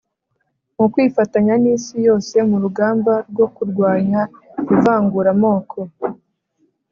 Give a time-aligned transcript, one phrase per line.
[0.77, 4.21] mukwifatanya n'isi yose mu rugamba rwo kurwanya
[4.73, 5.79] ivanguramoko